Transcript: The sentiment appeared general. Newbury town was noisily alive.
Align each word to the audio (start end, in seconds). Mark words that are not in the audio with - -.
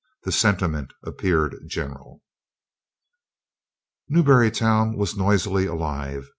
The 0.23 0.31
sentiment 0.31 0.93
appeared 1.03 1.57
general. 1.67 2.23
Newbury 4.09 4.49
town 4.49 4.97
was 4.97 5.15
noisily 5.15 5.67
alive. 5.67 6.27